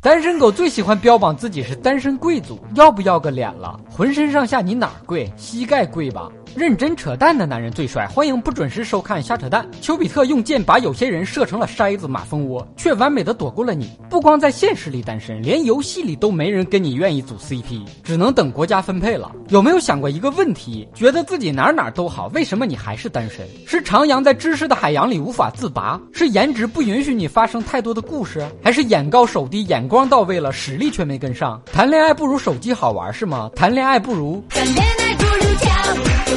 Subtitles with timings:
[0.00, 3.80] 单身狗最喜欢标榜自己是单身贵族，要不要个脸了？
[3.90, 5.28] 浑身上下你哪儿贵？
[5.36, 6.30] 膝盖贵吧？
[6.54, 9.68] 认真扯淡的男人最帅，欢迎不准时收看瞎扯淡。
[9.80, 13.90] 丘比特用箭把有些人射成了筛子马蜂窝，却完美的躲过了你。
[14.08, 19.32] 不光在现实里单身，连游戏里都没人跟你愿意组 CP，只能等国家分配了。
[19.48, 20.88] 有没有想过一个问题？
[20.94, 23.46] 觉得自己哪哪都好，为什么你还是单身？
[23.66, 26.00] 是徜徉在知识的海洋里无法自拔？
[26.12, 28.44] 是颜值不允许你发生太多的故事？
[28.62, 31.60] 还是眼高手低，眼光到位了，实力却没跟上？
[31.72, 33.50] 谈恋爱不如手机好玩是吗？
[33.56, 34.44] 谈恋爱不如？
[34.50, 36.27] 谈恋爱不如跳舞。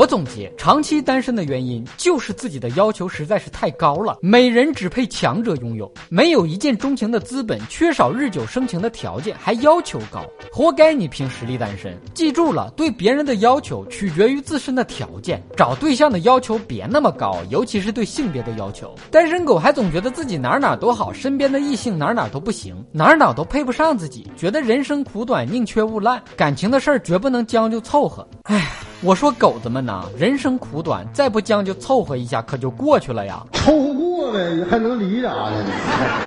[0.00, 4.16] 我总结，长期单身的原因就是自己的要求实在是太高了。
[4.22, 11.94] 美人只配强者拥有，没有一见钟情的资本，缺少日久生情的条件，还要求高，活该你凭实力单身。
[12.14, 18.94] 记住了，对别人的要求取决于自身的条件，找对象的要求别那么高，尤其是对性别的要求。
[19.10, 26.22] 单身狗还总觉得自己哪哪都好，身边的异性哪哪都不行，哪哪都配不上自己，觉得人生苦短，宁缺毋滥。
[26.38, 28.26] 感情的事儿绝不能将就凑合。
[28.44, 28.66] 唉，
[29.02, 33.42] 我说狗子们呐，人生苦短，再不将就凑合一下，可就过去了呀。
[33.54, 34.38] 凑合过呗，
[34.70, 35.64] 还能离啥呢？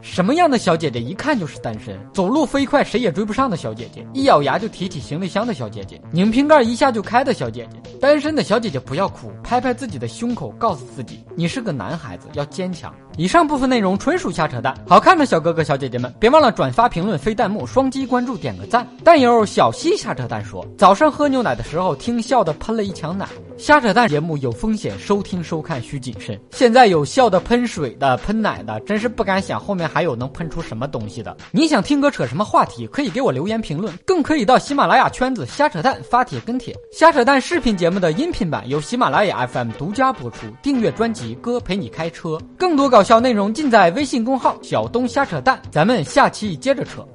[0.01, 1.95] 什么样的小姐姐一看就是单身？
[2.13, 7.77] 走路飞快谁也追不上的小姐姐，一咬牙就提起行李箱的小姐姐，拧瓶盖一下就开的小姐姐。
[8.03, 12.93] 单身的小姐姐不要哭，拍拍自己的胸口，告诉自己你是个男孩子，要坚强。
[13.15, 18.85] 以上部分内容纯属瞎扯淡，好看的小哥哥小姐姐们别忘了转发、评论、飞弹幕、双击关注、点个赞。
[19.05, 23.25] 弹友小西瞎扯淡说，早上喝牛奶的时候听笑的喷了一墙奶。
[23.55, 26.37] 瞎扯淡节目有风险，收听收看需谨慎。
[26.51, 31.37] 现在有笑的喷水的、喷奶的，真是不敢想后面还有能喷出什么东西的。
[31.51, 36.75] 你想听哥扯什么话题，可以给我留言评论，更可以到喜马拉雅圈子瞎扯淡发帖跟帖。
[36.91, 45.61] 瞎扯淡视频节目我们的音频版由喜马拉雅 FM 独家播出，订阅专辑哥陪你开车，更多搞笑内容尽在微信公号小东瞎扯淡。
[45.69, 47.07] 咱们下期接着扯。